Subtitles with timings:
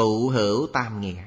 [0.00, 1.24] Cụ hữu tam nghĩa.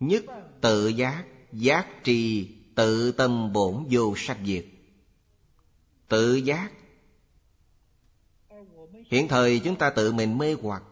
[0.00, 0.24] Nhất
[0.60, 4.66] tự giác Giác trì, tự tâm bổn vô sanh diệt.
[6.08, 6.72] Tự giác.
[9.10, 10.82] Hiện thời chúng ta tự mình mê hoặc.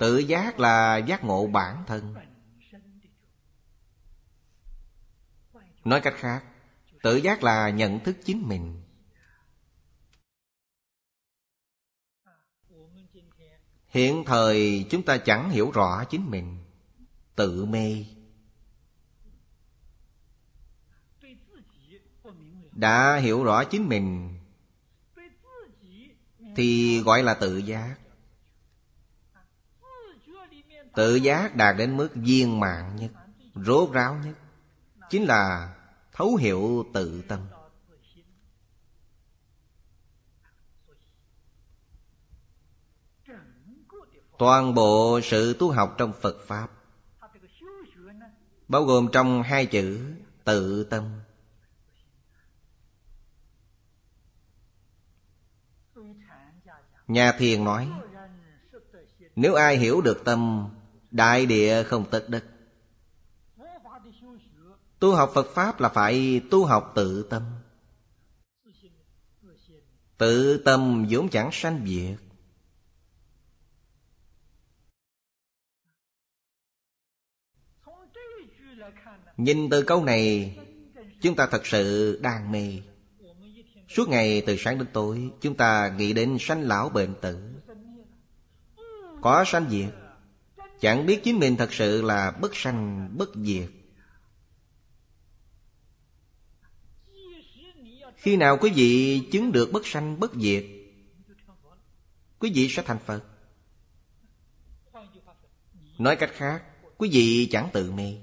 [0.00, 2.14] Tự giác là giác ngộ bản thân.
[5.84, 6.44] Nói cách khác,
[7.02, 8.82] Tự giác là nhận thức chính mình.
[13.88, 16.58] Hiện thời chúng ta chẳng hiểu rõ chính mình.
[17.34, 18.04] Tự mê.
[22.72, 24.38] Đã hiểu rõ chính mình,
[26.56, 27.94] Thì gọi là tự giác.
[30.94, 33.10] Tự giác đạt đến mức viên mạng nhất,
[33.54, 34.34] Rốt ráo nhất,
[35.10, 35.74] Chính là
[36.12, 37.40] thấu hiểu tự tâm.
[44.38, 46.70] Toàn bộ sự tu học trong Phật Pháp,
[48.68, 51.04] Bao gồm trong hai chữ tự tâm.
[57.08, 57.90] Nhà thiền nói,
[59.36, 60.68] Nếu ai hiểu được tâm,
[61.10, 62.44] Đại địa không tất đất.
[64.98, 67.42] Tu học Phật Pháp là phải tu học tự tâm.
[70.18, 72.27] Tự tâm vốn chẳng sanh diệt
[79.38, 80.56] Nhìn từ câu này,
[81.20, 82.78] Chúng ta thật sự đang mê.
[83.88, 87.38] Suốt ngày từ sáng đến tối, Chúng ta nghĩ đến sanh lão bệnh tử.
[89.22, 89.94] Có sanh diệt,
[90.80, 93.70] Chẳng biết chính mình thật sự là bất sanh, bất diệt.
[98.16, 100.64] Khi nào quý vị chứng được bất sanh, bất diệt,
[102.38, 103.24] Quý vị sẽ thành Phật.
[105.98, 106.62] Nói cách khác,
[106.98, 108.14] Quý vị chẳng tự mê.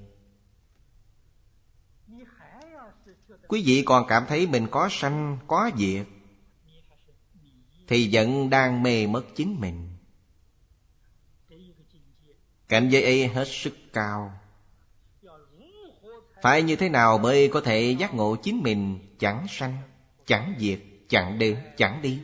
[3.48, 6.06] Quý vị còn cảm thấy mình có sanh, có diệt
[7.88, 9.88] Thì vẫn đang mê mất chính mình.
[12.68, 14.32] Cảnh giới ấy hết sức cao.
[16.42, 18.98] Phải như thế nào mới có thể giác ngộ chính mình?
[19.18, 19.78] Chẳng sanh,
[20.26, 22.20] chẳng diệt, chẳng đến, chẳng đi.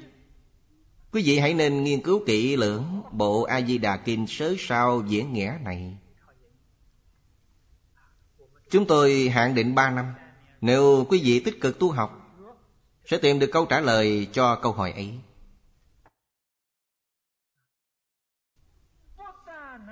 [1.12, 5.58] Quý vị hãy nên nghiên cứu kỹ lưỡng Bộ A-di-đà Kinh sớ sao diễn nghĩa
[5.64, 5.96] này.
[8.70, 10.12] Chúng tôi hạn định ba năm
[10.62, 12.18] nếu quý vị tích cực tu học,
[13.04, 15.14] Sẽ tìm được câu trả lời cho câu hỏi ấy.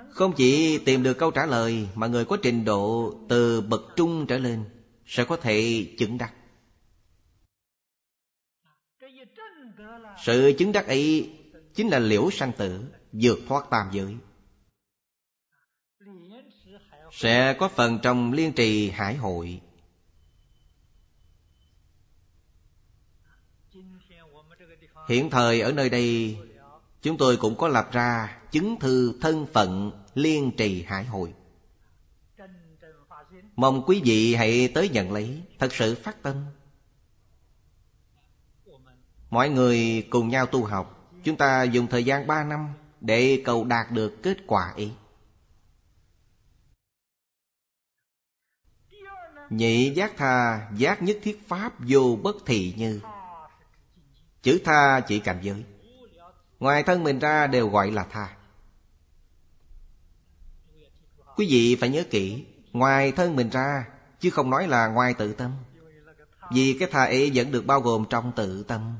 [0.09, 4.25] Không chỉ tìm được câu trả lời, Mà người có trình độ từ bậc trung
[4.27, 4.65] trở lên
[5.05, 6.33] Sẽ có thể chứng đắc.
[10.25, 11.33] Sự chứng đắc ấy
[11.75, 14.15] Chính là liễu sanh tử, Vượt thoát tam giới.
[17.11, 19.61] Sẽ có phần trong liên trì hải hội.
[25.11, 26.37] Hiện thời ở nơi đây,
[27.01, 31.33] Chúng tôi cũng có lập ra chứng thư thân phận liên trì hải hội.
[33.55, 36.45] Mong quý vị hãy tới nhận lấy, Thật sự phát tâm.
[39.29, 43.65] Mọi người cùng nhau tu học, Chúng ta dùng thời gian ba năm Để cầu
[43.65, 44.89] đạt được kết quả ý
[49.49, 52.99] Nhị giác tha, Giác nhất thiết pháp vô bất thị như.
[54.41, 55.63] Chữ tha chỉ cảnh giới.
[56.59, 58.37] Ngoài thân mình ra đều gọi là tha.
[61.35, 63.87] Quý vị phải nhớ kỹ, Ngoài thân mình ra,
[64.19, 65.51] Chứ không nói là ngoài tự tâm.
[66.53, 68.95] Vì cái tha ấy vẫn được bao gồm trong tự tâm.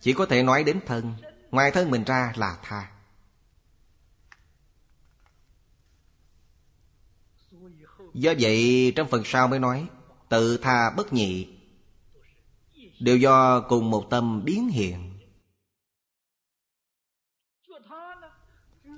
[0.00, 1.14] Chỉ có thể nói đến thân,
[1.50, 2.92] Ngoài thân mình ra là tha.
[8.14, 9.86] Do vậy, trong phần sau mới nói,
[10.28, 11.51] Tự tha bất nhị
[13.02, 15.18] Đều do cùng một tâm biến hiện.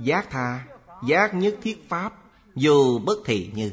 [0.00, 0.66] Giác tha,
[1.08, 2.22] Giác nhất thiết pháp
[2.54, 3.72] Vô bất thị như.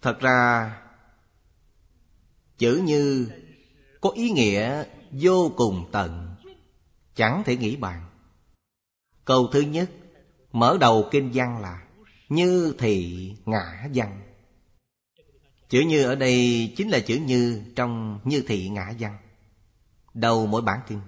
[0.00, 0.82] Thật ra,
[2.58, 3.30] Chữ như
[4.00, 6.34] Có ý nghĩa vô cùng tận,
[7.14, 8.10] Chẳng thể nghĩ bàn.
[9.24, 9.90] Câu thứ nhất,
[10.52, 11.86] Mở đầu kinh văn là
[12.28, 14.31] Như thị ngã văn.
[15.72, 19.18] Chữ như ở đây chính là chữ như trong như thị ngã văn.
[20.14, 21.00] Đầu mỗi bản kinh.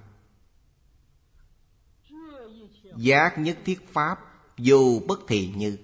[2.97, 4.19] Giác nhất thiết pháp
[4.57, 5.79] Vô bất thị như.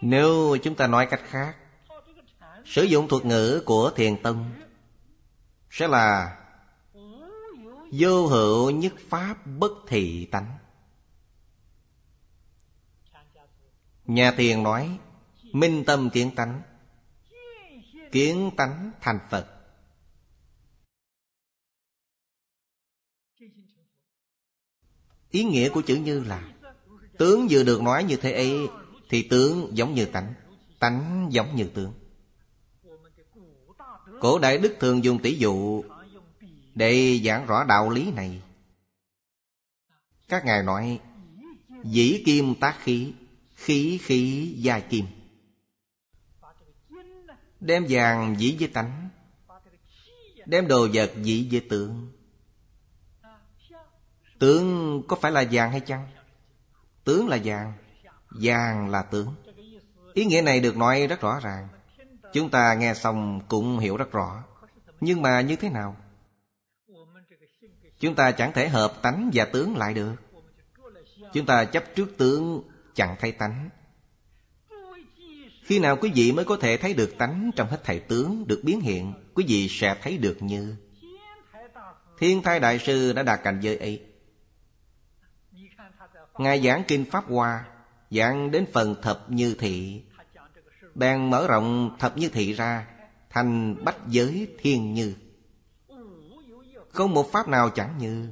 [0.00, 1.56] Nếu chúng ta nói cách khác,
[2.64, 4.50] Sử dụng thuật ngữ của Thiền Tông
[5.70, 6.36] Sẽ là
[7.92, 10.58] Vô hữu nhất pháp bất thị tánh.
[14.06, 14.98] Nhà thiền nói,
[15.52, 16.62] Minh tâm kiến tánh
[18.12, 19.48] Kiến tánh thành Phật.
[25.30, 26.52] Ý nghĩa của chữ như là,
[27.18, 28.68] Tướng vừa được nói như thế ấy,
[29.08, 30.34] Thì tướng giống như tánh
[30.78, 31.92] Tánh giống như tướng.
[34.20, 35.84] Cổ Đại Đức thường dùng tỷ dụ
[36.74, 38.42] Để giảng rõ đạo lý này.
[40.28, 41.00] Các ngài nói,
[41.84, 43.12] Dĩ kim tác khí
[43.66, 45.06] Khí khí gia kim.
[47.60, 49.08] Đem vàng dĩ với tánh,
[50.46, 52.12] Đem đồ vật dĩ với tượng.
[54.38, 56.08] Tướng có phải là vàng hay chăng?
[57.04, 57.72] Tướng là vàng
[58.30, 59.34] Vàng là tướng
[60.12, 61.68] Ý nghĩa này được nói rất rõ ràng.
[62.32, 64.44] Chúng ta nghe xong cũng hiểu rất rõ.
[65.00, 65.96] Nhưng mà như thế nào?
[68.00, 70.14] Chúng ta chẳng thể hợp tánh và tướng lại được.
[71.32, 72.62] Chúng ta chấp trước tướng
[72.96, 73.70] chẳng thấy tánh.
[75.62, 78.60] Khi nào quý vị mới có thể thấy được tánh Trong hết thảy tướng được
[78.64, 80.76] biến hiện, Quý vị sẽ thấy được như
[82.18, 84.02] Thiên thai đại sư đã đạt cảnh giới ấy.
[86.38, 87.64] Ngài giảng kinh Pháp Hoa,
[88.10, 90.02] Giảng đến phần thập như thị.
[90.94, 92.86] Bèn mở rộng thập như thị ra,
[93.30, 95.14] Thành bách giới thiên như.
[96.88, 98.28] Không một pháp nào chẳng như,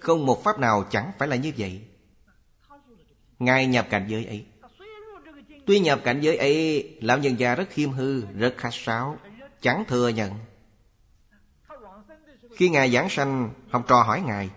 [0.00, 1.89] Không một pháp nào chẳng phải là như vậy.
[3.40, 4.44] Ngài nhập cảnh giới ấy.
[5.66, 9.18] Tuy nhập cảnh giới ấy, Lão nhân gia rất khiêm hư, Rất khách sáo,
[9.60, 10.32] Chẳng thừa nhận.
[12.56, 14.50] Khi Ngài giảng sanh, Học trò hỏi Ngài,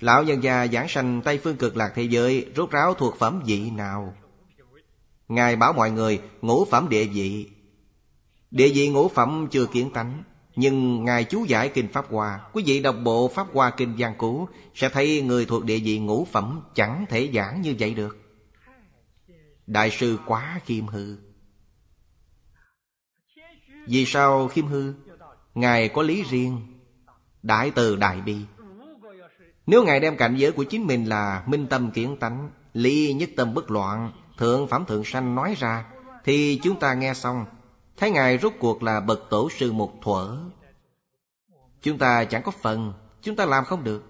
[0.00, 3.42] Lão nhân gia giảng sanh Tây phương cực lạc thế giới, Rốt ráo thuộc phẩm
[3.46, 4.14] vị nào?
[5.28, 7.50] Ngài bảo mọi người, ngũ phẩm địa vị.
[8.50, 10.22] Địa vị ngũ phẩm chưa kiến tánh.
[10.60, 14.14] Nhưng Ngài chú giải Kinh Pháp Hoa, Quý vị đọc bộ Pháp Hoa Kinh Giang
[14.18, 18.18] Cú Sẽ thấy người thuộc địa vị ngũ phẩm Chẳng thể giảng như vậy được.
[19.66, 21.16] Đại sư quá khiêm hư.
[23.86, 24.94] Vì sao khiêm hư?
[25.54, 26.60] Ngài có lý riêng.
[27.42, 28.36] Đại từ đại bi.
[29.66, 33.30] Nếu Ngài đem cảnh giới của chính mình là Minh tâm kiến tánh Ly nhất
[33.36, 35.84] tâm bất loạn, Thượng Phẩm Thượng Sanh nói ra,
[36.24, 37.46] Thì chúng ta nghe xong
[37.98, 40.38] Thấy Ngài rốt cuộc là bậc tổ sư một thuở.
[41.82, 42.92] Chúng ta chẳng có phần,
[43.22, 44.04] Chúng ta làm không được.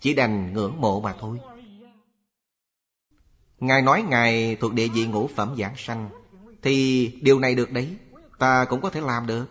[0.00, 1.40] Chỉ đành ngưỡng mộ mà thôi.
[3.58, 6.10] Ngài nói Ngài thuộc địa vị ngũ phẩm giảng sanh,
[6.62, 7.96] Thì điều này được đấy,
[8.38, 9.46] Ta cũng có thể làm được.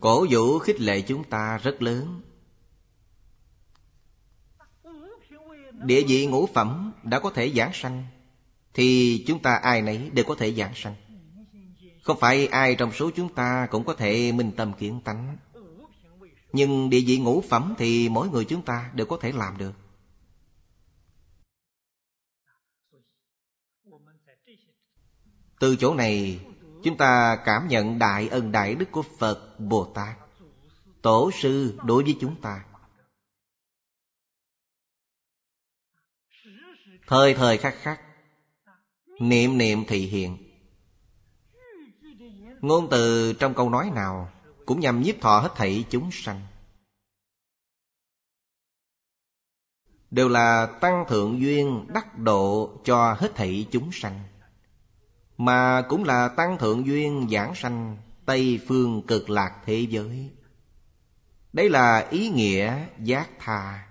[0.00, 2.20] Cổ vũ khích lệ chúng ta rất lớn.
[5.72, 8.04] Địa vị ngũ phẩm đã có thể giảng sanh
[8.74, 10.94] thì chúng ta ai nấy đều có thể giảng sanh.
[12.02, 15.36] Không phải ai trong số chúng ta cũng có thể minh tâm kiến tánh.
[16.52, 19.72] Nhưng địa vị ngũ phẩm thì mỗi người chúng ta đều có thể làm được.
[25.60, 26.40] Từ chỗ này,
[26.84, 30.16] chúng ta cảm nhận đại ân đại đức của Phật Bồ Tát.
[31.02, 32.64] Tổ sư đối với chúng ta.
[37.06, 38.00] Thời thời khắc khắc
[39.20, 40.36] Niệm niệm thị hiện
[42.60, 44.30] Ngôn từ trong câu nói nào
[44.66, 46.40] Cũng nhằm nhiếp thọ hết thảy chúng sanh.
[50.10, 54.20] Đều là tăng thượng duyên đắc độ cho hết thảy chúng sanh,
[55.38, 60.30] Mà cũng là tăng thượng duyên giảng sanh Tây phương cực lạc thế giới.
[61.52, 63.88] Đây là ý nghĩa giác tha.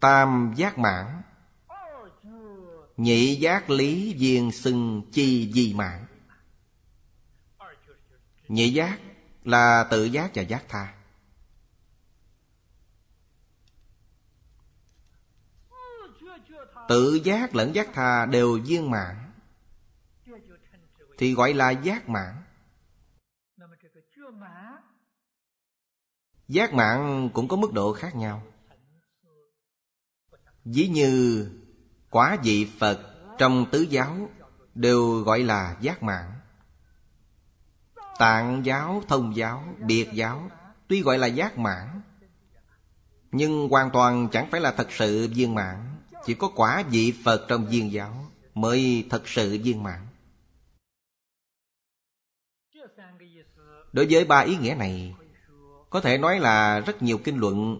[0.00, 1.22] Tam giác mãn.
[2.96, 6.06] Nhị giác lý viên xưng chi di mạng.
[8.48, 8.98] Nhị giác
[9.44, 10.92] là tự giác và giác tha.
[16.88, 19.32] Tự giác lẫn giác tha đều viên mạng
[21.18, 22.42] Thì gọi là giác mạng
[26.48, 28.42] Giác mạng cũng có mức độ khác nhau.
[30.64, 31.50] Ví như
[32.10, 33.00] quả vị Phật
[33.38, 34.28] trong tứ giáo
[34.74, 36.32] đều gọi là giác mạng,
[38.18, 40.50] Tạng giáo, thông giáo, biệt giáo
[40.88, 41.96] tuy gọi là giác mạng
[43.32, 45.76] nhưng hoàn toàn chẳng phải là thật sự viên mãn.
[46.24, 50.06] Chỉ có quả vị Phật trong viên giáo Mới thật sự viên mãn.
[53.92, 55.14] Đối với ba ý nghĩa này
[55.90, 57.78] Có thể nói là rất nhiều kinh luận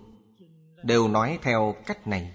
[0.82, 2.34] đều nói theo cách này.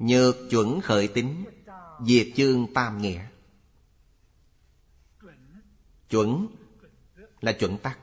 [0.00, 1.44] Nhược chuẩn khởi tính
[2.06, 3.24] diệt chương tam nghĩa.
[6.08, 6.46] Chuẩn
[7.40, 7.98] là chuẩn tắc.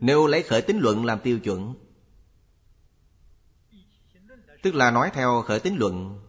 [0.00, 1.74] Nếu lấy khởi tính luận làm tiêu chuẩn,
[4.62, 6.20] tức là nói theo khởi tính luận,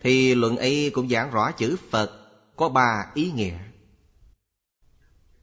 [0.00, 3.58] thì luận ấy cũng giảng rõ chữ phật có ba ý nghĩa,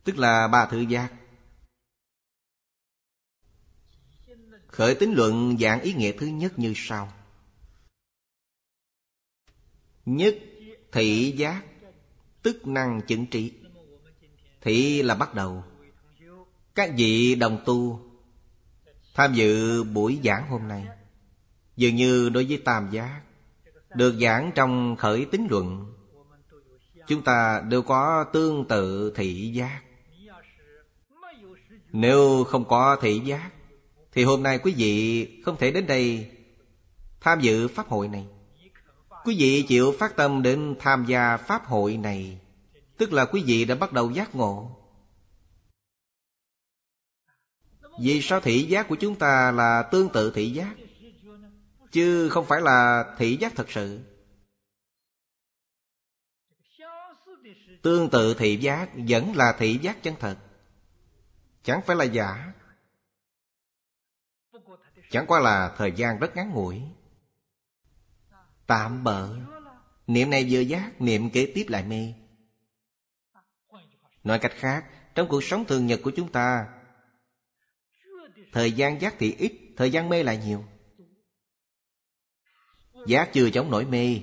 [0.04, 1.14] tức là ba thứ giác.
[4.80, 7.14] Khởi tính luận giảng ý nghĩa thứ nhất như sau.
[10.06, 10.36] Nhất
[10.92, 11.64] thị giác,
[12.42, 13.54] tức năng chứng trị.
[14.62, 15.64] Thị là bắt đầu.
[16.76, 18.00] Các vị đồng tu
[19.14, 20.88] tham dự buổi giảng hôm nay,
[21.76, 23.22] dường như đối với tam giác,
[23.96, 25.94] được giảng trong khởi tính luận,
[27.08, 29.82] chúng ta đều có tương tự thị giác.
[31.92, 33.52] Nếu không có thị giác
[34.12, 36.32] thì hôm nay quý vị không thể đến đây
[37.20, 38.28] tham dự pháp hội này.
[39.26, 42.40] Quý vị chịu phát tâm đến tham gia pháp hội này,
[42.98, 44.76] tức là quý vị đã bắt đầu giác ngộ.
[48.02, 50.76] Vì sao thị giác của chúng ta là tương tự thị giác,
[51.92, 54.00] chứ không phải là thị giác thật sự?
[57.82, 60.38] Tương tự thị giác vẫn là thị giác chân thật,
[61.64, 62.54] chẳng phải là giả
[65.10, 66.82] chẳng qua là thời gian rất ngắn ngủi.
[68.68, 69.36] Tạm bợ.
[70.08, 72.14] Niệm này vừa giác, niệm kế tiếp lại mê
[74.24, 74.86] nói cách khác,
[75.16, 76.68] trong cuộc sống thường nhật của chúng ta,
[78.52, 80.66] thời gian giác thì ít, thời gian mê lại nhiều.
[83.08, 84.22] Giác chưa chống nổi mê,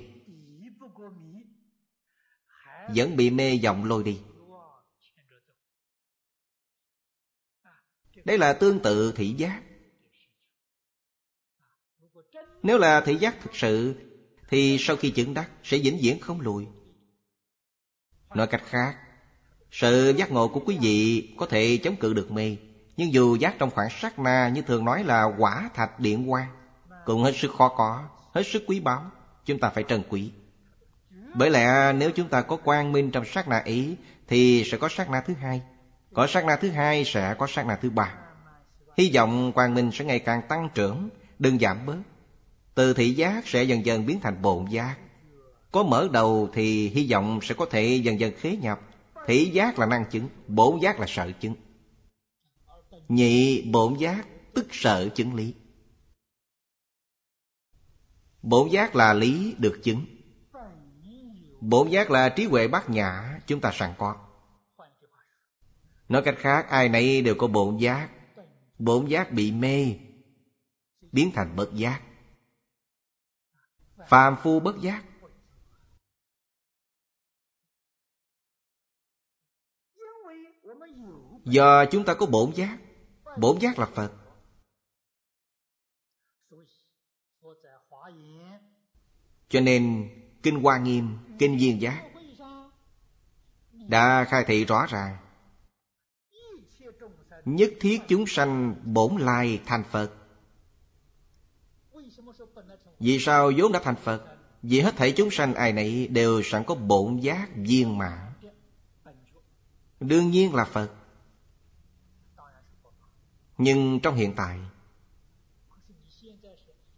[2.95, 4.21] vẫn bị mê vọng lôi đi.
[8.25, 9.63] Đây là tương tự thị giác
[12.67, 13.95] nếu là thị giác thực sự,
[14.49, 16.65] thì sau khi chứng đắc, sẽ vĩnh viễn không lùi.
[18.35, 18.95] Nói cách khác,
[19.71, 22.57] sự giác ngộ của quý vị có thể chống cự được mê,
[22.97, 26.47] nhưng dù giác trong khoảng sát na như thường nói là quả thạch điện quang,
[27.05, 29.11] cũng hết sức khó có, hết sức quý báu,
[29.45, 30.31] chúng ta phải trân quý.
[31.35, 33.95] Bởi lẽ nếu chúng ta có quang minh trong sát na ý
[34.27, 35.61] thì sẽ có sát na thứ hai.
[36.13, 38.13] Có sát na thứ hai sẽ có sát na thứ ba.
[38.97, 41.09] Hy vọng quang minh sẽ ngày càng tăng trưởng,
[41.39, 41.97] đừng giảm bớt
[42.77, 44.97] từ thị giác sẽ dần dần biến thành bồn giác.
[45.71, 48.81] Có mở đầu thì hy vọng sẽ có thể dần dần khế nhập.
[49.27, 51.55] Thị giác là năng chứng, bổn giác là sợ chứng.
[53.07, 55.53] Nhị bổn giác, tức sợ chứng lý.
[58.41, 60.05] Bổn giác là lý được chứng.
[61.61, 64.15] Bổn giác là trí huệ bát nhã, chúng ta sẵn có.
[66.09, 68.09] Nói cách khác, ai nấy đều có bổn giác.
[68.79, 69.95] Bổn giác bị mê,
[71.11, 72.01] biến thành bất giác
[74.09, 75.03] phàm phu bất giác.
[81.45, 82.77] Do chúng ta có bổn giác.
[83.37, 84.11] Bổn giác là phật.
[89.49, 90.09] Cho nên
[90.43, 92.03] kinh hoa nghiêm, kinh viên giác
[93.71, 95.17] đã khai thị rõ ràng.
[97.45, 100.26] Nhất thiết chúng sanh bổn lai thành phật
[102.99, 104.23] vì sao vốn đã thành phật,
[104.63, 108.33] vì hết thảy chúng sanh ai nấy đều sẵn có bổn giác viên mãn?
[109.99, 110.89] Đương nhiên là phật.
[113.57, 114.59] Nhưng trong hiện tại,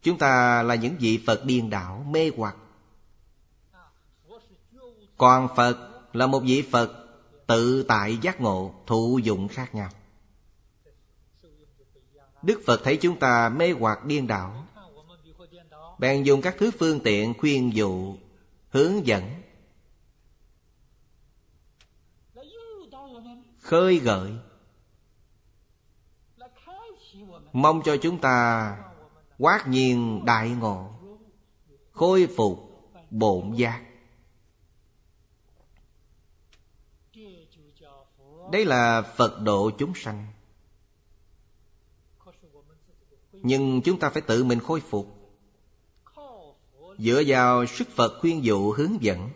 [0.02, 2.56] chúng ta là những vị phật điên đảo, mê hoặc.
[5.18, 7.08] Còn phật là một vị phật
[7.48, 9.90] tự tại giác ngộ, thụ dụng khác nhau.
[12.42, 14.66] Đức phật thấy chúng ta mê hoặc điên đảo
[16.00, 18.16] bèn dùng các thứ phương tiện khuyên dụ,
[18.70, 19.24] hướng dẫn.
[23.60, 24.32] Khơi gợi.
[27.54, 28.78] Mong cho chúng ta
[29.38, 30.90] quát nhiên đại ngộ,
[31.92, 32.70] khôi phục
[33.10, 33.86] bổn giác.
[38.52, 40.28] Đây là phật độ chúng sanh.
[43.32, 45.19] Nhưng chúng ta phải tự mình khôi phục
[47.00, 49.30] dựa vào sức phật khuyên dụ hướng dẫn.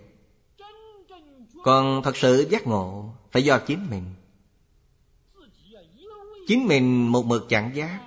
[1.63, 4.03] Còn thật sự giác ngộ, phải do chính mình.
[6.47, 7.99] Chính mình một mực chẳng giác,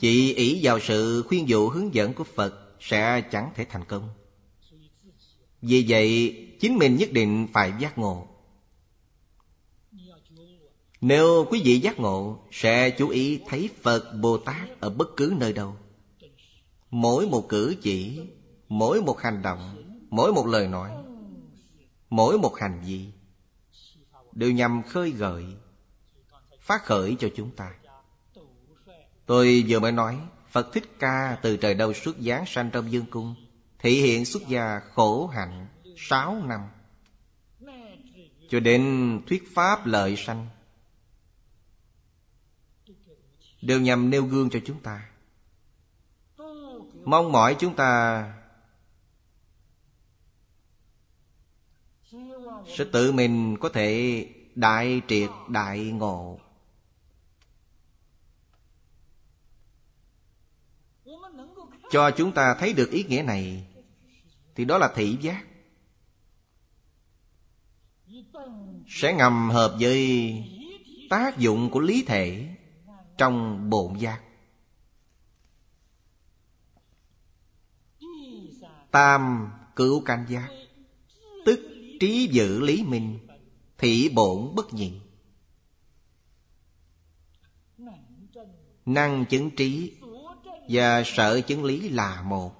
[0.00, 4.08] chỉ ỷ vào sự khuyên dụ hướng dẫn của phật sẽ chẳng thể thành công.
[5.62, 8.28] Vì vậy, chính mình nhất định phải giác ngộ.
[11.00, 15.34] Nếu quý vị giác ngộ, Sẽ chú ý thấy Phật Bồ Tát Ở bất cứ
[15.36, 15.76] nơi đâu.
[16.90, 18.20] Mỗi một cử chỉ
[18.72, 20.90] Mỗi một hành động, Mỗi một lời nói,
[22.10, 23.08] Mỗi một hành vi
[24.32, 25.44] Đều nhằm khơi gợi,
[26.60, 27.74] Phát khởi cho chúng ta.
[29.26, 30.18] Tôi vừa mới nói,
[30.50, 33.34] Phật Thích Ca từ trời đâu xuất giáng sanh trong dương cung,
[33.78, 36.60] Thị hiện xuất gia khổ hạnh Sáu năm.
[38.48, 40.48] Cho đến thuyết pháp lợi sanh,
[43.62, 45.08] Đều nhằm nêu gương cho chúng ta.
[47.04, 48.24] Mong mỏi chúng ta
[52.68, 56.38] Sẽ tự mình có thể đại triệt, đại ngộ.
[61.90, 63.66] Cho chúng ta thấy được ý nghĩa này,
[64.54, 65.44] thì đó là thị giác.
[68.88, 70.32] Sẽ ngầm hợp với
[71.10, 72.56] tác dụng của lý thể
[73.18, 74.20] trong bổn giác.
[78.90, 80.48] Tam cửu canh giác
[82.02, 83.18] trí dự lý minh
[83.78, 85.00] thị bổn bất nhị
[88.86, 89.96] năng chứng trí
[90.68, 92.54] và sợ chứng lý là một.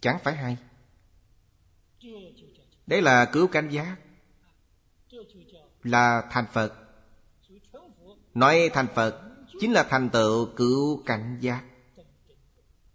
[0.00, 0.56] Chẳng phải hai.
[2.86, 3.96] Đấy là cứu cánh giác,
[5.82, 6.74] là thành phật.
[8.34, 9.20] Nói thành phật
[9.60, 11.64] chính là thành tựu cứu cảnh giác.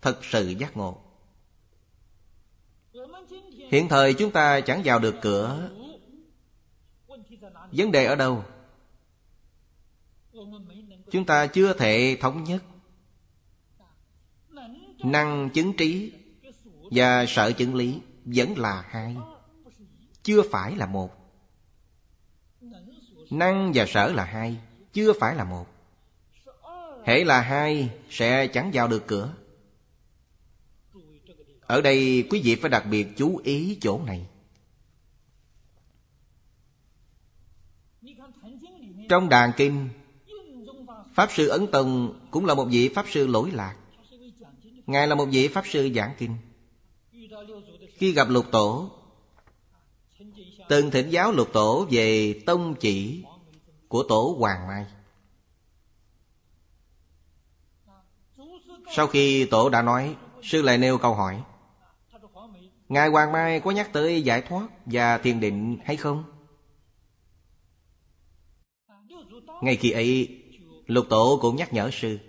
[0.01, 1.06] Thật sự giác ngộ
[3.71, 5.69] hiện thời chúng ta chẳng vào được cửa.
[7.71, 8.43] Vấn đề ở đâu?
[11.11, 12.63] Chúng ta chưa thể thống nhất.
[15.03, 16.13] Năng chứng trí
[16.91, 19.17] và sợ chứng lý vẫn là hai,
[20.23, 21.13] chưa phải là một.
[23.29, 24.57] Năng và sở là hai,
[24.93, 25.65] chưa phải là một.
[27.05, 29.33] Hễ là hai sẽ chẳng vào được cửa
[31.67, 34.25] ở đây quý vị phải đặc biệt chú ý chỗ này.
[39.09, 39.89] Trong đàn kinh,
[41.13, 43.75] pháp sư ấn tông cũng là một vị pháp sư lỗi lạc.
[44.87, 46.37] Ngài là một vị Pháp Sư giảng kinh.
[47.93, 48.91] Khi gặp lục tổ
[50.69, 53.23] Từng thỉnh giáo lục tổ về tông chỉ
[53.87, 54.85] của tổ Hoàng Mai.
[58.95, 61.43] Sau khi tổ đã nói, Sư lại nêu câu hỏi
[62.89, 66.23] Ngài Hoàng Mai có nhắc tới giải thoát và thiền định hay không?
[69.61, 70.43] Ngay khi ấy,
[70.85, 72.19] Lục tổ cũng nhắc nhở sư.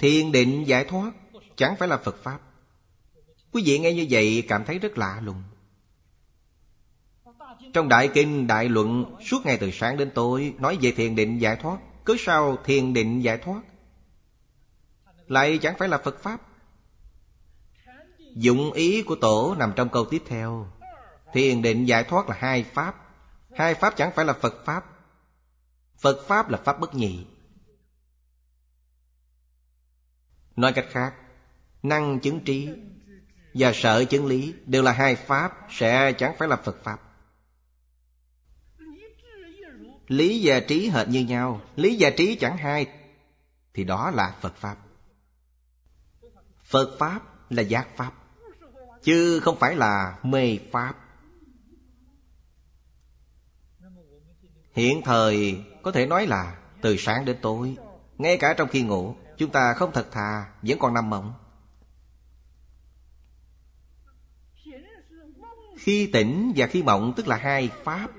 [0.00, 1.12] Thiền định giải thoát
[1.56, 2.40] Chẳng phải là Phật Pháp.
[3.52, 5.42] Quý vị nghe như vậy cảm thấy rất lạ lùng.
[7.72, 11.40] Trong Đại Kinh Đại Luận, Suốt ngày từ sáng đến tối, Nói về thiền định
[11.40, 13.62] giải thoát, Cứ sao thiền định giải thoát
[15.28, 16.40] lại chẳng phải là Phật Pháp.
[18.18, 20.66] Dụng ý của Tổ nằm trong câu tiếp theo.
[21.32, 22.94] Thiền định giải thoát là hai Pháp.
[23.56, 24.84] Hai Pháp chẳng phải là Phật Pháp.
[25.98, 27.26] Phật Pháp là Pháp bất nhị.
[30.56, 31.14] Nói cách khác,
[31.82, 32.68] Năng chứng trí
[33.54, 37.00] Và sợ chứng lý Đều là hai pháp, Sẽ chẳng phải là Phật Pháp.
[40.08, 41.60] Lý và trí hệt như nhau.
[41.76, 42.86] Lý và trí chẳng hai,
[43.74, 44.76] Thì đó là Phật Pháp.
[46.66, 48.12] Phật Pháp là giác Pháp,
[49.02, 50.94] Chứ không phải là mê Pháp.
[54.72, 57.76] Hiện thời có thể nói là Từ sáng đến tối,
[58.18, 61.34] Ngay cả trong khi ngủ, Chúng ta không thật thà, Vẫn còn nằm mộng.
[65.78, 68.10] Khi tỉnh và khi mộng, tức là hai pháp.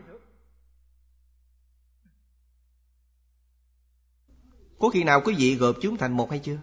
[4.80, 6.58] Có khi nào quý vị gộp chúng thành một hay chưa?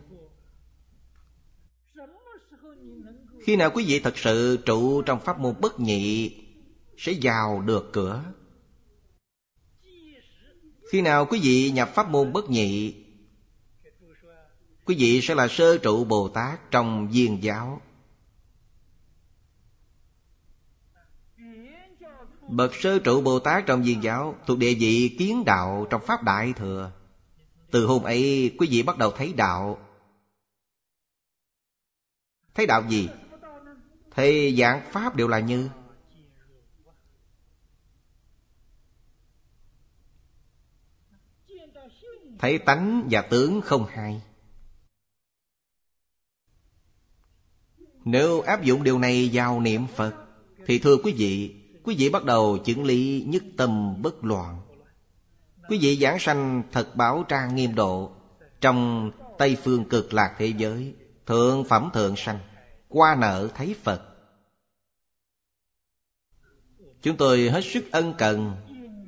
[3.45, 6.35] Khi nào quý vị thật sự trụ trong pháp môn bất nhị,
[6.99, 8.25] Sẽ vào được cửa.
[10.93, 12.95] Khi nào quý vị nhập pháp môn bất nhị,
[14.85, 17.81] Quý vị sẽ là sơ trụ Bồ Tát trong viên giáo.
[22.49, 26.23] Bậc sơ trụ Bồ Tát trong viên giáo Thuộc địa vị kiến đạo trong Pháp
[26.23, 26.93] Đại Thừa.
[27.71, 29.79] Từ hôm ấy, quý vị bắt đầu thấy đạo.
[32.55, 33.09] Thấy đạo gì?
[34.17, 35.71] thì dạng Pháp đều là như.
[42.39, 44.23] Thấy tánh và tướng không hai.
[48.05, 50.15] Nếu áp dụng điều này vào niệm Phật,
[50.67, 54.61] Thì thưa quý vị Quý vị bắt đầu chứng lý nhất tâm bất loạn.
[55.69, 58.13] Quý vị giảng sanh thật bảo trang nghiêm độ
[58.61, 60.95] Trong Tây phương cực lạc thế giới.
[61.27, 62.39] Thượng phẩm thượng sanh,
[62.89, 64.03] Qua nợ thấy Phật.
[67.03, 68.57] Chúng tôi hết sức ân cần,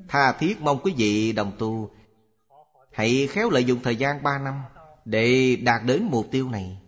[0.07, 1.91] Tha thiết mong quý vị đồng tu.
[2.91, 4.61] Hãy khéo lợi dụng thời gian ba năm
[5.05, 6.81] Để đạt đến mục tiêu này.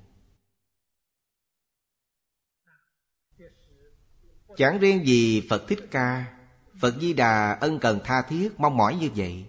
[4.57, 6.25] Chẳng riêng gì Phật Thích Ca,
[6.81, 9.45] Phật Di Đà ân cần tha thiết mong mỏi như vậy,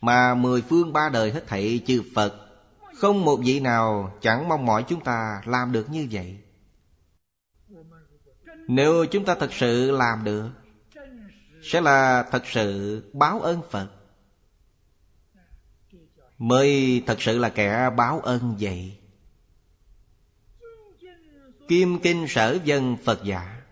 [0.00, 2.47] Mà mười phương ba đời hết thảy chư Phật
[2.98, 6.38] không một vị nào chẳng mong mỏi chúng ta làm được như vậy.
[8.68, 10.50] Nếu chúng ta thật sự làm được,
[11.62, 13.88] Sẽ là thật sự báo ơn Phật.
[16.38, 18.98] Mới thật sự là kẻ báo ơn vậy.
[21.68, 23.62] Kim Kinh Sở Dân Phật Giả.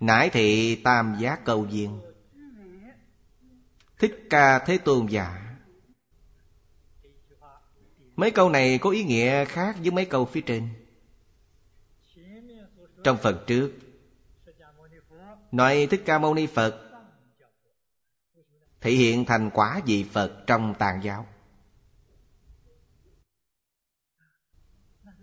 [0.00, 2.00] Nãi thị tam giác cầu viên
[3.98, 5.47] Thích ca Thế Tôn giả.
[8.18, 10.68] Mấy câu này có ý nghĩa khác với mấy câu phía trên.
[13.04, 13.72] Trong phần trước,
[15.52, 16.90] Nói Thích Ca Mâu Ni Phật
[18.80, 21.26] Thể hiện thành quả vị Phật trong tàn giáo.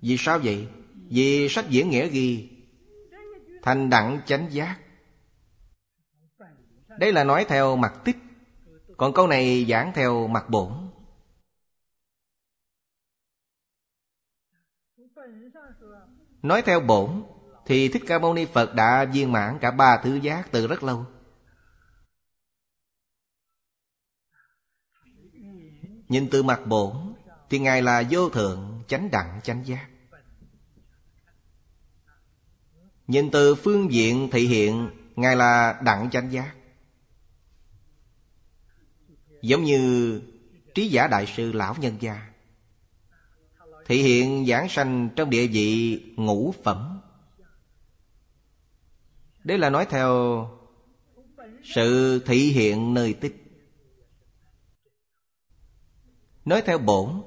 [0.02, 0.68] Vì sao vậy?
[1.10, 2.50] Vì sách diễn nghĩa ghi,
[3.64, 4.80] Thành đẳng chánh giác.
[7.00, 8.18] Đây là nói theo mặt tích,
[8.98, 10.85] Còn câu này giảng theo mặt bổn.
[16.46, 17.24] Nói theo bổn,
[17.66, 20.84] Thì Thích Ca Mâu Ni Phật đã viên mãn cả ba thứ giác từ rất
[20.84, 21.06] lâu.
[26.08, 27.14] Nhìn từ mặt bổn,
[27.50, 29.88] Thì Ngài là vô thượng, chánh đẳng, chánh giác.
[33.08, 36.56] Nhìn từ phương diện thị hiện, Ngài là đẳng, chánh giác.
[39.42, 40.22] Giống như
[40.76, 42.35] trí giả đại sư lão nhân gia.
[43.86, 47.02] Thị hiện giảng sanh trong địa vị ngũ phẩm.
[49.44, 50.50] Đây là nói theo
[51.64, 53.36] sự thị hiện nơi tích.
[56.46, 57.22] Nói theo bổn,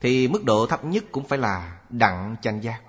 [0.00, 2.82] Thì mức độ thấp nhất cũng phải là đặng chánh giác.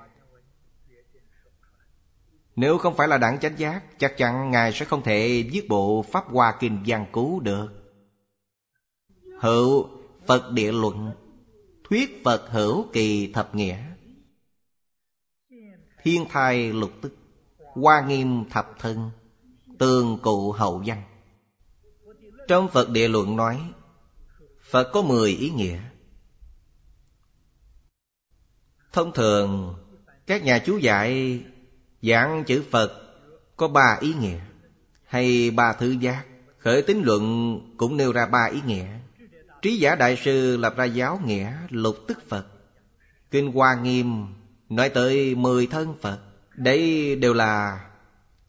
[2.56, 6.06] Nếu không phải là đẳng chánh giác, Chắc chắn Ngài sẽ không thể viết bộ
[6.12, 7.68] Pháp Hoa Kinh Giang Cứu được.
[9.40, 9.88] Hữu
[10.28, 11.12] Phật Địa Luận.
[11.90, 13.78] Thuyết Phật hữu kỳ thập nghĩa.
[16.04, 17.16] Thiên thai lục tức,
[17.58, 19.12] Hoa nghiêm thập thân
[19.80, 21.04] Tường cụ hậu văn.
[22.48, 23.72] Trong Phật Địa Luận nói,
[24.70, 25.80] Phật có mười ý nghĩa.
[28.92, 29.76] Thông thường,
[30.28, 31.42] Các nhà chú dạy
[32.02, 33.18] Giảng chữ Phật
[33.58, 34.40] Có ba ý nghĩa
[35.04, 36.26] Hay ba thứ giác.
[36.58, 38.88] Khởi tính luận cũng nêu ra ba ý nghĩa.
[39.64, 42.48] Trí giả đại sư lập ra giáo nghĩa lục tức Phật.
[43.32, 44.26] Kinh Hoa Nghiêm
[44.70, 46.20] nói tới mười thân Phật.
[46.56, 47.86] Đây đều là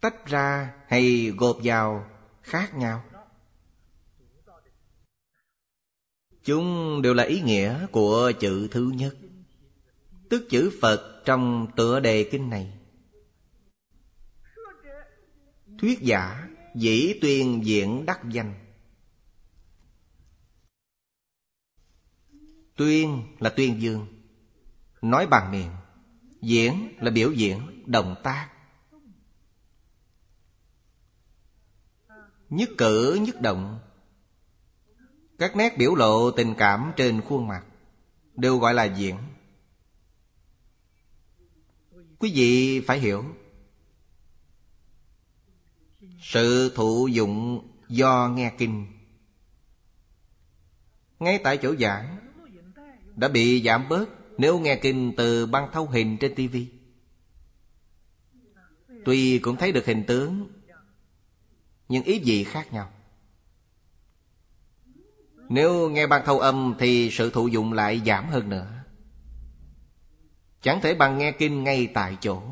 [0.01, 2.07] tách ra hay gộp vào
[2.43, 3.05] khác nhau.
[6.45, 9.17] Chúng đều là ý nghĩa của chữ thứ nhất.
[10.31, 12.73] Tức chữ Phật trong tựa đề kinh này.
[15.79, 18.64] Thuyết giả dĩ tuyên diễn đắc danh.
[22.77, 24.07] Tuyên là tuyên dương.
[25.03, 25.71] Nói bằng miệng
[26.41, 28.51] Diễn là biểu diễn, động tác.
[32.51, 33.81] Nhất cử nhất động.
[35.39, 37.65] Các nét biểu lộ tình cảm trên khuôn mặt
[38.35, 39.17] Đều gọi là diễn.
[42.19, 43.25] Quý vị phải hiểu
[46.21, 48.87] Sự thụ dụng do nghe kinh.
[51.19, 52.34] Ngay tại chỗ giảng
[53.17, 56.69] đã bị giảm bớt Nếu nghe kinh từ băng thâu hình trên tivi
[59.05, 60.49] Tuy cũng thấy được hình tướng,
[61.89, 62.93] Nhưng ý gì khác nhau.
[65.49, 68.85] Nếu nghe băng thâu âm thì sự thụ dụng lại giảm hơn nữa.
[70.63, 72.43] Chẳng thể bằng nghe kinh ngay tại chỗ.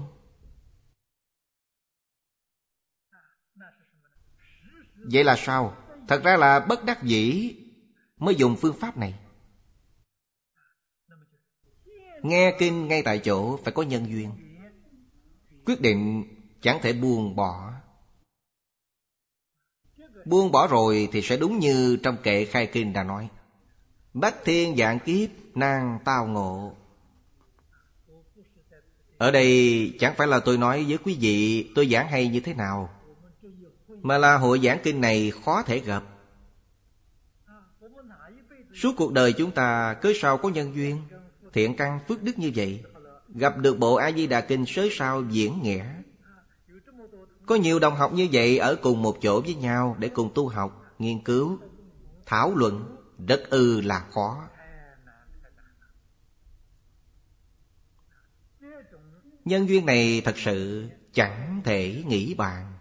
[4.94, 5.76] Vậy là sao?
[6.08, 7.54] Thật ra là bất đắc dĩ
[8.16, 9.14] Mới dùng phương pháp này.
[12.22, 14.30] Nghe kinh ngay tại chỗ, phải có nhân duyên.
[15.66, 16.24] Quyết định
[16.62, 17.72] chẳng thể buông bỏ.
[20.24, 23.28] Buông bỏ rồi thì sẽ đúng như trong kệ khai kinh đã nói.
[24.14, 26.72] Bách thiên dạng kiếp nan tao ngộ.
[29.18, 32.54] Ở đây chẳng phải là tôi nói với quý vị tôi giảng hay như thế
[32.54, 32.90] nào,
[33.88, 36.02] Mà là hội giảng kinh này khó thể gặp.
[38.74, 41.02] Suốt cuộc đời chúng ta cớ sao có nhân duyên?
[41.52, 42.82] Thiện căn phước đức như vậy
[43.28, 45.84] Gặp được bộ A-di-đà kinh sớ sao diễn nghĩa.
[47.46, 50.48] Có nhiều đồng học như vậy ở cùng một chỗ với nhau Để cùng tu
[50.48, 51.58] học, nghiên cứu,
[52.26, 52.96] thảo luận
[53.28, 54.48] Rất ư là khó.
[59.44, 62.72] Nhân duyên này thật sự chẳng thể nghĩ bàn.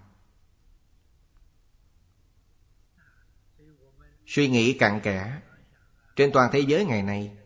[4.28, 5.42] Suy nghĩ cặn kẽ
[6.16, 7.38] Trên toàn thế giới ngày nay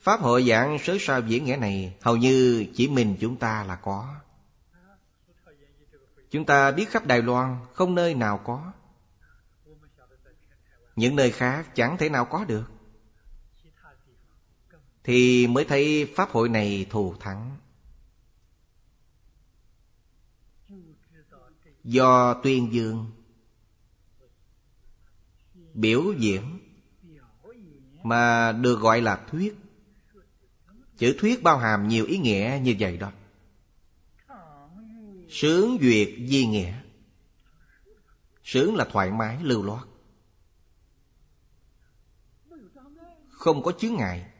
[0.00, 3.76] Pháp hội giảng sớ sao diễn nghĩa này, Hầu như chỉ mình chúng ta là
[3.76, 4.14] có.
[6.30, 8.72] Chúng ta biết khắp Đài Loan, Không nơi nào có.
[10.96, 12.64] Những nơi khác chẳng thể nào có được.
[15.04, 17.56] Thì mới thấy Pháp hội này thù thắng.
[21.84, 23.10] Do tuyên dương,
[25.74, 26.58] Biểu diễn,
[28.02, 29.59] Mà được gọi là thuyết.
[31.00, 33.12] Chữ thuyết bao hàm nhiều ý nghĩa như vậy đó.
[35.28, 36.74] Sướng duyệt di nghĩa.
[38.44, 39.84] Sướng là thoải mái, lưu loát.
[43.28, 44.30] Không có chướng ngại.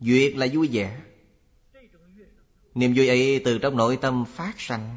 [0.00, 1.00] Duyệt là vui vẻ.
[2.74, 4.96] Niềm vui ấy từ trong nội tâm phát sanh.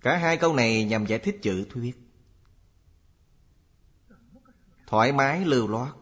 [0.00, 2.07] Cả hai câu này nhằm giải thích chữ thuyết.
[4.88, 5.92] Thoải mái, lưu loát.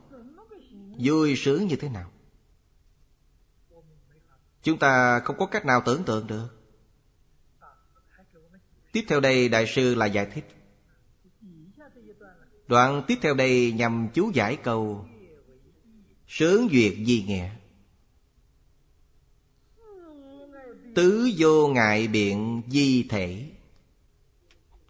[0.99, 2.11] Vui sướng như thế nào?
[4.63, 6.49] Chúng ta không có cách nào tưởng tượng được.
[8.93, 10.45] Tiếp theo đây, Đại sư là giải thích.
[12.67, 15.07] Đoạn tiếp theo đây nhằm chú giải câu,
[16.29, 17.51] Sướng duyệt di nghĩa
[20.95, 23.51] Tứ vô ngại biện di thể.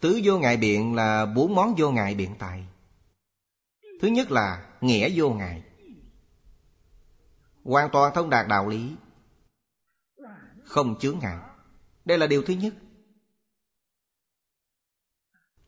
[0.00, 2.66] Tứ vô ngại biện là bốn món vô ngại biện tài.
[4.00, 5.62] Thứ nhất là nghĩa vô ngại.
[7.64, 8.96] Hoàn toàn thông đạt đạo lý.
[10.64, 11.38] Không chướng ngại.
[12.04, 12.74] Đây là điều thứ nhất.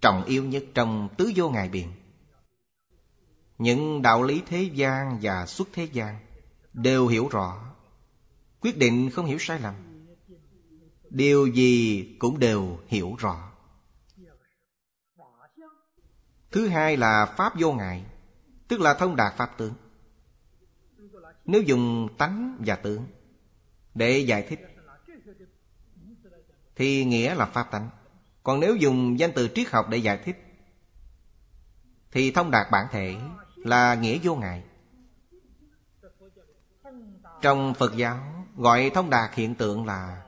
[0.00, 1.92] Trọng yêu nhất trong tứ vô ngại biện.
[3.58, 6.28] Những đạo lý thế gian và xuất thế gian
[6.72, 7.74] Đều hiểu rõ.
[8.60, 9.74] Quyết định không hiểu sai lầm.
[11.10, 13.52] Điều gì cũng đều hiểu rõ.
[16.50, 18.04] Thứ hai là Pháp vô ngại.
[18.68, 19.74] Tức là thông đạt Pháp tướng.
[21.44, 23.06] Nếu dùng tánh và tướng
[23.94, 24.60] Để giải thích,
[26.76, 27.90] Thì nghĩa là Pháp tánh.
[28.42, 30.44] Còn nếu dùng danh từ triết học để giải thích,
[32.10, 33.16] Thì thông đạt bản thể
[33.56, 34.62] là nghĩa vô ngại.
[37.42, 38.18] Trong Phật giáo,
[38.56, 40.22] gọi thông đạt hiện tượng là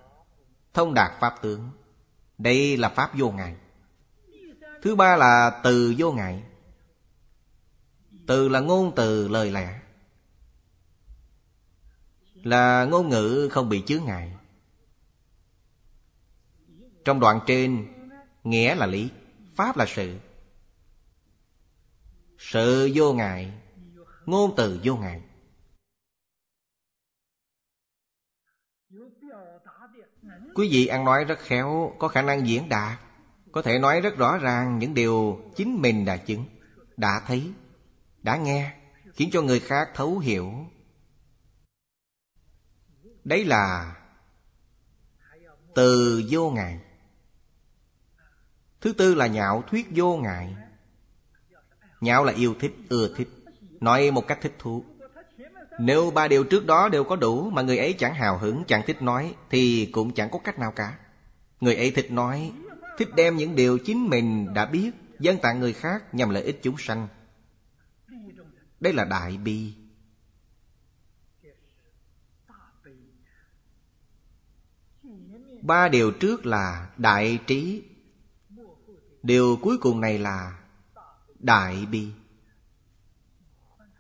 [0.75, 1.71] Thông đạt Pháp tướng.
[2.39, 3.57] Đây là Pháp vô ngại.
[4.83, 6.43] Thứ ba là từ vô ngại
[8.31, 9.81] từ là ngôn từ lời lẽ.
[12.35, 14.37] Là ngôn ngữ không bị chướng ngại.
[17.05, 17.87] Trong đoạn trên,
[18.45, 19.11] Nghĩa là lý,
[19.55, 20.19] Pháp là sự.
[22.39, 23.53] Sự vô ngại,
[24.27, 25.23] Ngôn từ vô ngại.
[30.55, 32.99] Quý vị ăn nói rất khéo, Có khả năng diễn đạt,
[33.53, 36.45] Có thể nói rất rõ ràng Những điều chính mình đã chứng,
[36.97, 37.53] Đã thấy
[38.23, 38.73] đã nghe,
[39.15, 40.53] khiến cho người khác thấu hiểu.
[43.25, 43.97] Đấy là
[45.75, 46.79] từ vô ngại.
[48.81, 50.57] Thứ tư là nhạo thuyết vô ngại.
[52.01, 53.29] Nhạo là yêu thích, ưa thích.
[53.81, 54.85] Nói một cách thích thú.
[55.79, 58.83] Nếu ba điều trước đó đều có đủ mà người ấy chẳng hào hứng, chẳng
[58.87, 60.99] thích nói, thì cũng chẳng có cách nào cả.
[61.61, 62.53] Người ấy thích nói,
[62.99, 66.61] thích đem những điều chính mình đã biết dân tặng người khác nhằm lợi ích
[66.63, 67.09] chúng sanh
[68.81, 69.75] đây là đại bi.
[75.63, 77.83] Ba điều trước là đại trí.
[79.23, 80.59] Điều cuối cùng này là
[81.39, 82.09] đại bi.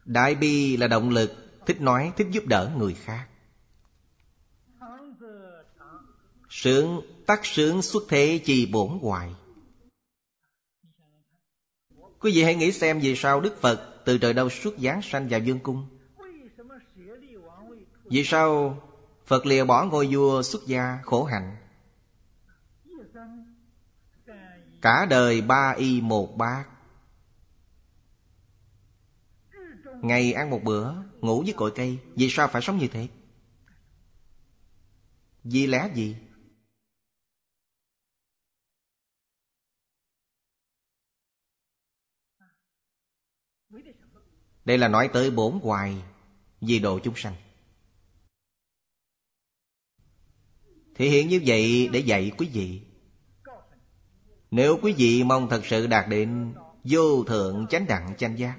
[0.04, 1.32] Đại bi là động lực
[1.66, 3.28] thích nói, thích giúp đỡ người khác.
[6.48, 9.34] Sướng, tắc sướng xuất thế chi bổn hoài.
[12.18, 15.28] Quý vị hãy nghĩ xem vì sao đức phật từ trời đâu xuất giáng sanh
[15.28, 15.86] vào dương cung.
[18.04, 18.76] Vì sao
[19.26, 21.56] Phật lìa bỏ ngôi vua xuất gia khổ hạnh?
[24.82, 26.64] Cả đời ba y một bát.
[30.02, 33.08] Ngày ăn một bữa, Ngủ với cội cây, Vì sao phải sống như thế?
[35.44, 36.16] Vì lẽ gì?
[44.70, 46.02] Đây là nói tới bốn hoài
[46.60, 47.34] Vì độ chúng sanh.
[50.94, 52.82] Thể hiện như vậy để dạy quý vị.
[54.50, 56.54] Nếu quý vị mong thật sự đạt đến
[56.84, 58.58] Vô thượng chánh đẳng chánh giác,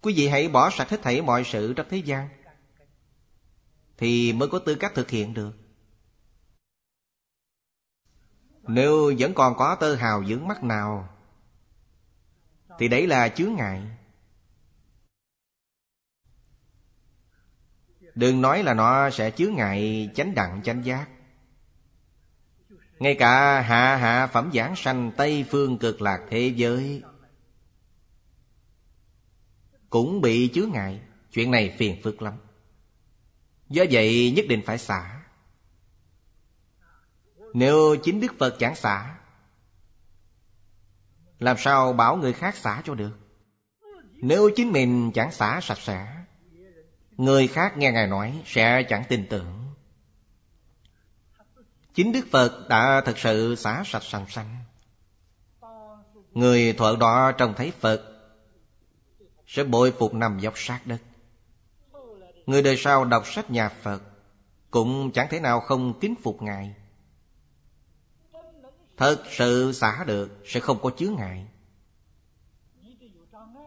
[0.00, 2.28] Quý vị hãy bỏ sạch hết thảy mọi sự trong thế gian,
[3.98, 5.52] Thì mới có tư cách thực hiện được.
[8.62, 11.08] Nếu vẫn còn có tơ hào dưỡng mắt nào,
[12.78, 13.99] Thì đấy là chướng ngại.
[18.20, 21.08] Đừng nói là nó sẽ chứa ngại chánh đẳng, chánh giác.
[22.98, 27.02] Ngay cả hạ hạ phẩm giảng sanh Tây phương cực lạc thế giới
[29.90, 31.00] Cũng bị chứa ngại.
[31.32, 32.34] Chuyện này phiền phức lắm.
[33.68, 35.20] Do vậy nhất định phải xả.
[37.54, 39.16] Nếu chính Đức Phật chẳng xả,
[41.38, 43.18] Làm sao bảo người khác xả cho được?
[44.12, 46.19] Nếu chính mình chẳng xả sạch sẽ
[47.20, 49.64] Người khác nghe Ngài nói sẽ chẳng tin tưởng.
[51.94, 54.56] Chính Đức Phật đã thật sự xả sạch sành sanh.
[56.32, 58.02] Người thuở đó trông thấy Phật
[59.46, 60.98] Sẽ bội phục nằm dọc sát đất.
[62.46, 64.02] Người đời sau đọc sách nhà Phật
[64.70, 66.74] Cũng chẳng thể nào không kính phục Ngài.
[68.96, 71.46] Thật sự xả được Sẽ không có chướng ngại.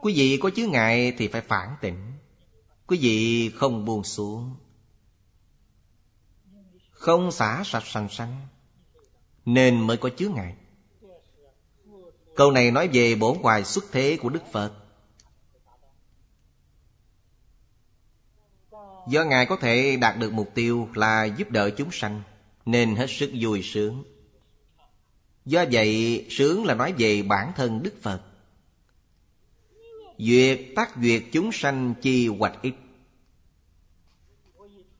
[0.02, 2.13] Quý vị có chướng ngại thì phải phản tỉnh.
[2.94, 4.56] Quý vị không buông xuống.
[6.92, 8.48] Không xả sạch sành sanh,
[9.46, 10.56] Nên mới có chứa ngại.
[12.36, 14.74] Câu này nói về bổn hoài xuất thế của Đức Phật.
[19.10, 22.22] Do Ngài có thể đạt được mục tiêu là giúp đỡ chúng sanh,
[22.66, 24.04] Nên hết sức vui sướng.
[25.46, 28.22] Do vậy, sướng là nói về bản thân Đức Phật.
[30.18, 32.76] Duyệt tác duyệt chúng sanh chi hoạch ích.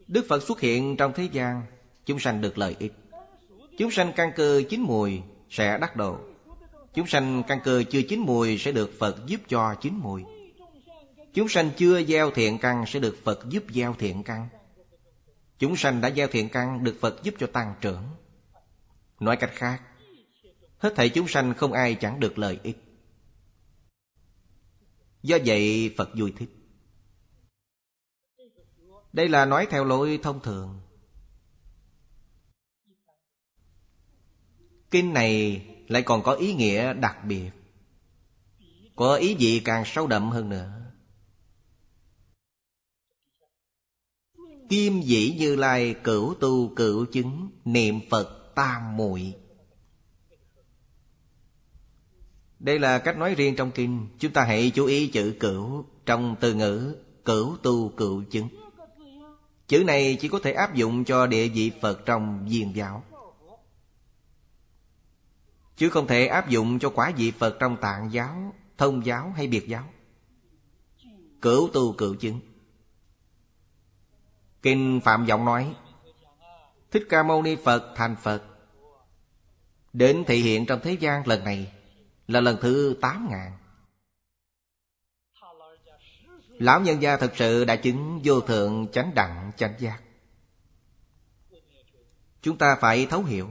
[0.08, 1.62] Đức Phật xuất hiện trong thế gian,
[2.06, 2.94] Chúng sanh được lợi ích.
[3.78, 6.18] Chúng sanh căn cơ chín mùi sẽ đắc độ.
[6.94, 10.24] Chúng sanh căn cơ chưa chín mùi sẽ được Phật giúp cho chín mùi.
[11.34, 14.48] Chúng sanh chưa gieo thiện căn sẽ được Phật giúp gieo thiện căn.
[15.60, 18.04] Chúng sanh đã gieo thiện căn được Phật giúp cho tăng trưởng.
[19.20, 19.82] Nói cách khác,
[20.78, 22.78] Hết thảy chúng sanh không ai chẳng được lợi ích.
[25.24, 26.50] Do vậy Phật vui thích.
[29.14, 30.80] Đây là nói theo lối thông thường.
[34.92, 37.50] Kinh này lại còn có ý nghĩa đặc biệt.
[38.96, 40.80] Có ý gì càng sâu đậm hơn nữa.
[44.70, 49.34] Kim dĩ như lai cửu tu cửu chứng, Niệm Phật tam muội.
[52.60, 54.08] Đây là cách nói riêng trong kinh.
[54.20, 56.96] Chúng ta hãy chú ý chữ cửu Trong từ ngữ
[57.26, 58.63] cửu tu cửu chứng.
[59.74, 63.04] Chữ này chỉ có thể áp dụng cho địa vị Phật trong viên giáo.
[65.78, 69.48] Chứ không thể áp dụng cho quả vị Phật trong tạng giáo, thông giáo hay
[69.48, 69.84] biệt giáo.
[71.42, 72.40] Cửu tu cửu chứng.
[74.62, 75.76] Kinh Phạm Vọng nói
[76.92, 78.44] Thích Ca Mâu Ni Phật thành Phật
[79.94, 81.74] Đến thị hiện trong thế gian lần này
[82.28, 83.52] là lần thứ tám ngàn.
[86.48, 90.00] Lão nhân gia thực sự đã chứng vô thượng chánh đẳng chánh giác.
[92.42, 93.50] Chúng ta phải thấu hiểu.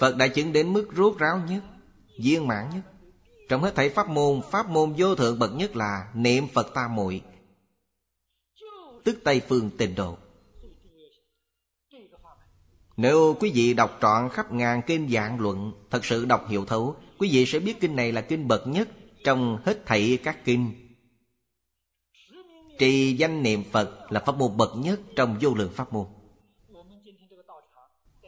[0.00, 1.62] Phật đã chứng đến mức rốt ráo nhất,
[2.18, 2.82] Viên mãn nhất.
[3.48, 6.88] Trong hết thảy pháp môn Pháp môn vô thượng bậc nhất là Niệm Phật ta
[6.88, 7.22] muội,
[9.04, 10.16] Tức Tây Phương tịnh độ.
[12.96, 16.96] Nếu quý vị đọc trọn khắp ngàn kinh dạng luận, Thật sự đọc hiểu thấu,
[17.18, 18.88] Quý vị sẽ biết kinh này là kinh bậc nhất
[19.24, 20.85] Trong hết thảy các kinh.
[22.78, 26.06] Trì danh niệm Phật là pháp môn bậc nhất Trong vô lượng pháp môn.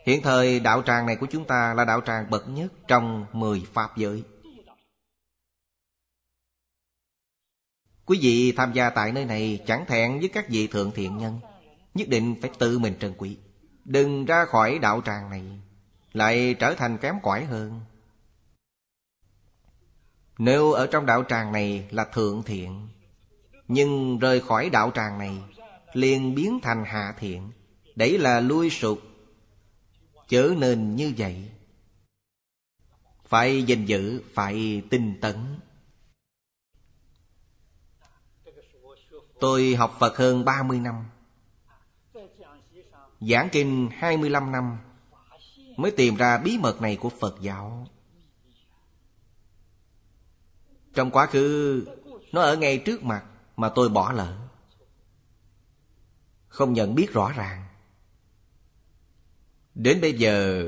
[0.07, 3.63] Hiện thời đạo tràng này của chúng ta Là đạo tràng bậc nhất Trong mười
[3.73, 4.23] pháp giới.
[8.05, 11.41] Quý vị tham gia tại nơi này Chẳng thẹn với các vị thượng thiện nhân,
[11.95, 13.39] Nhất định phải tự mình trân quý.
[13.85, 15.61] Đừng ra khỏi đạo tràng này,
[16.13, 17.81] Lại trở thành kém cỏi hơn.
[20.39, 22.89] Nếu ở trong đạo tràng này là thượng thiện
[23.69, 25.43] nhưng rời khỏi đạo tràng này
[25.93, 27.51] liền biến thành hạ thiện.
[27.97, 29.01] Đấy là lui sụp.
[30.29, 31.51] Chớ nên như vậy.
[33.27, 35.61] Phải gìn giữ, phải tinh tấn.
[39.41, 41.05] Tôi học Phật hơn 30 năm.
[43.21, 44.79] Giảng kinh 25 năm
[45.77, 47.87] Mới tìm ra bí mật này của Phật giáo.
[50.95, 51.87] Trong quá khứ
[52.33, 53.25] Nó ở ngay trước mặt.
[53.59, 54.37] Mà tôi bỏ lỡ.
[56.49, 57.65] Không nhận biết rõ ràng.
[59.75, 60.65] Đến bây giờ,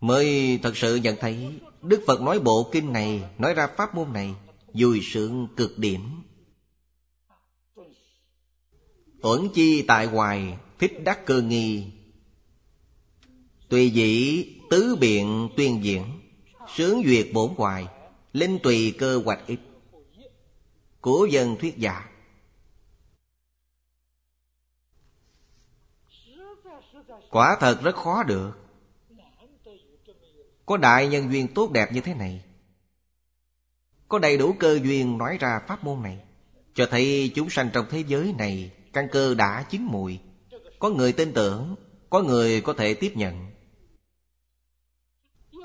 [0.00, 4.12] Mới thật sự nhận thấy Đức Phật nói bộ kinh này, Nói ra pháp môn
[4.12, 4.34] này,
[4.74, 6.22] vui sướng cực điểm.
[9.22, 11.86] Uẩn chi tại hoài, Thích đắc cơ nghi.
[13.68, 16.04] Tùy dĩ tứ biện tuyên diễn,
[16.76, 17.88] Sướng duyệt bổn hoài
[18.32, 19.60] Linh tùy cơ hoạch ít
[21.00, 22.08] Của dân thuyết giả.
[27.30, 28.52] Quả thật rất khó được.
[30.66, 32.44] Có đại nhân duyên tốt đẹp như thế này.
[34.08, 36.18] Có đầy đủ cơ duyên nói ra pháp môn này.
[36.74, 40.18] Cho thấy chúng sanh trong thế giới này, Căn cơ đã chín mùi.
[40.78, 41.76] Có người tin tưởng,
[42.10, 43.50] Có người có thể tiếp nhận.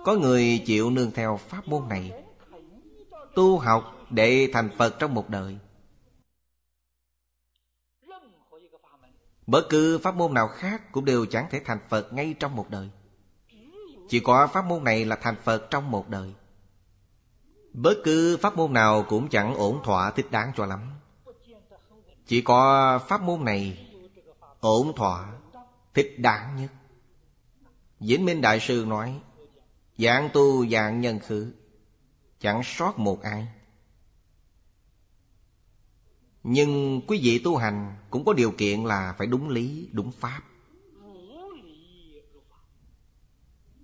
[0.06, 2.23] Có người chịu nương theo pháp môn này.
[3.36, 5.58] Tu học để thành Phật trong một đời.
[9.48, 12.70] Bất cứ pháp môn nào khác cũng đều chẳng thể thành Phật ngay trong một
[12.70, 12.90] đời.
[14.10, 16.34] Chỉ có pháp môn này là thành Phật trong một đời.
[17.74, 20.92] Bất cứ pháp môn nào cũng chẳng ổn thỏa thích đáng cho lắm.
[22.26, 23.90] Chỉ có pháp môn này
[24.60, 25.34] ổn thỏa
[25.94, 26.72] thích đáng nhất.
[28.00, 29.22] Vĩnh Minh Đại Sư nói
[29.98, 31.52] Dạng tu dạng nhân khứ.
[32.44, 33.48] Chẳng sót một ai
[36.44, 40.42] nhưng quý vị tu hành cũng có điều kiện là phải đúng lý, đúng pháp.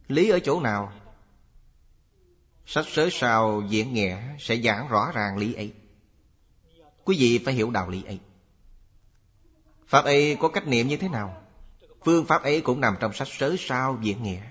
[0.07, 0.93] Lý ở chỗ nào?
[2.65, 5.73] Sách sớ sao diễn nghĩa sẽ giảng rõ ràng lý ấy.
[7.03, 8.19] Quý vị phải hiểu đạo lý ấy.
[9.87, 11.41] Pháp ấy có cách niệm như thế nào?
[12.05, 14.41] Phương pháp ấy cũng nằm trong sách sớ sao diễn nghĩa.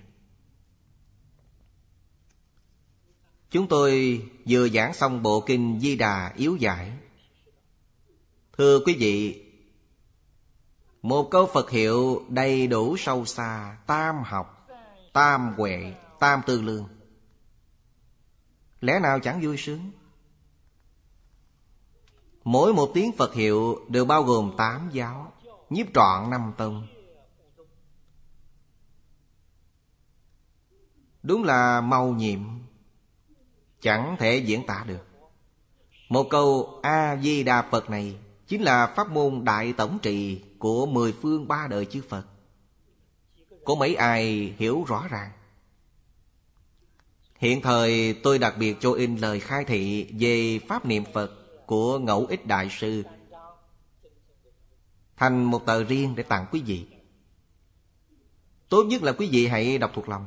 [3.50, 6.92] Chúng tôi vừa giảng xong bộ kinh Di Đà yếu giải.
[8.58, 9.44] Thưa quý vị
[11.02, 14.68] Một câu Phật hiệu đầy đủ sâu xa Tam học,
[15.12, 16.88] tam huệ, tam tư lương.
[18.80, 19.90] Lẽ nào chẳng vui sướng?
[22.44, 25.32] Mỗi một tiếng Phật hiệu đều bao gồm tám giáo
[25.70, 26.86] Nhiếp trọn năm tông.
[31.22, 32.57] Đúng là màu nhiệm.
[33.80, 35.06] Chẳng thể diễn tả được.
[36.08, 38.16] Một câu A-di-đà Phật này
[38.48, 42.26] Chính là pháp môn đại tổng trì Của mười phương ba đời chư Phật.
[43.64, 45.30] Có mấy ai hiểu rõ ràng?
[47.36, 51.30] Hiện thời tôi đặc biệt cho in lời khai thị Về pháp niệm Phật
[51.66, 53.04] Của Ngẫu Ích Đại Sư.
[55.16, 56.86] Thành một tờ riêng để tặng quý vị.
[58.68, 60.26] Tốt nhất là quý vị hãy đọc thuộc lòng.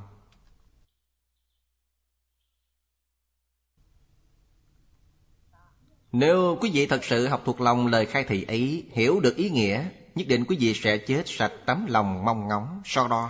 [6.11, 9.49] Nếu quý vị thật sự học thuộc lòng lời khai thị ấy Hiểu được ý
[9.49, 9.83] nghĩa,
[10.15, 12.81] Nhất định quý vị sẽ chết sạch tấm lòng mong ngóng.
[12.85, 13.29] So đo,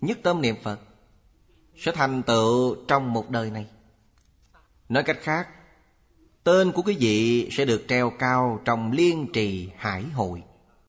[0.00, 0.80] Nhất tâm niệm Phật
[1.76, 3.66] Sẽ thành tựu trong một đời này.
[4.88, 5.48] Nói cách khác,
[6.44, 10.42] Tên của quý vị sẽ được treo cao trong liên trì hải hội.